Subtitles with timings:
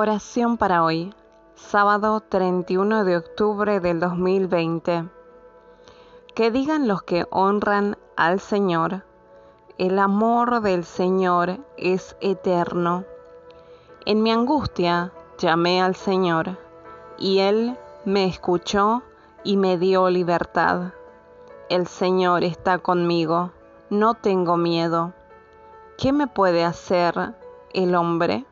[0.00, 1.12] Oración para hoy,
[1.56, 5.08] sábado 31 de octubre del 2020.
[6.36, 9.02] Que digan los que honran al Señor,
[9.76, 13.02] el amor del Señor es eterno.
[14.06, 16.56] En mi angustia llamé al Señor,
[17.18, 19.02] y Él me escuchó
[19.42, 20.92] y me dio libertad.
[21.68, 23.50] El Señor está conmigo,
[23.90, 25.12] no tengo miedo.
[25.96, 27.34] ¿Qué me puede hacer
[27.72, 28.46] el hombre?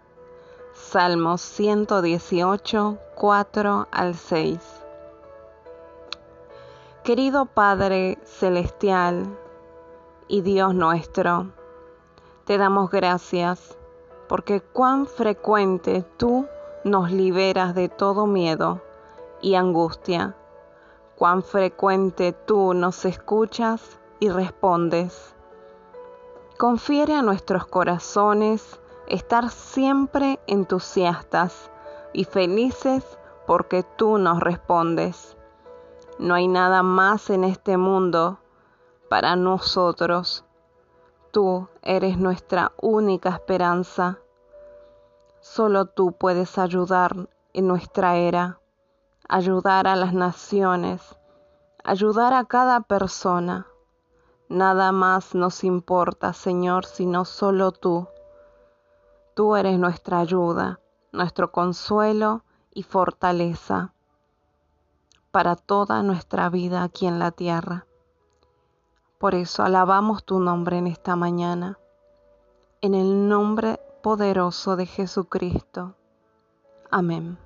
[0.76, 4.60] Salmos 118, 4 al 6.
[7.02, 9.26] Querido Padre Celestial
[10.28, 11.46] y Dios nuestro,
[12.44, 13.76] te damos gracias
[14.28, 16.46] porque cuán frecuente tú
[16.84, 18.82] nos liberas de todo miedo
[19.40, 20.36] y angustia,
[21.16, 25.34] cuán frecuente tú nos escuchas y respondes.
[26.58, 28.78] Confiere a nuestros corazones
[29.08, 31.70] estar siempre entusiastas
[32.12, 35.36] y felices porque tú nos respondes.
[36.18, 38.40] No hay nada más en este mundo
[39.08, 40.44] para nosotros.
[41.30, 44.18] Tú eres nuestra única esperanza.
[45.40, 48.60] Solo tú puedes ayudar en nuestra era,
[49.28, 51.16] ayudar a las naciones,
[51.84, 53.66] ayudar a cada persona.
[54.48, 58.08] Nada más nos importa, Señor, sino solo tú.
[59.36, 60.80] Tú eres nuestra ayuda,
[61.12, 62.42] nuestro consuelo
[62.72, 63.92] y fortaleza
[65.30, 67.84] para toda nuestra vida aquí en la tierra.
[69.18, 71.78] Por eso alabamos tu nombre en esta mañana,
[72.80, 75.96] en el nombre poderoso de Jesucristo.
[76.90, 77.36] Amén.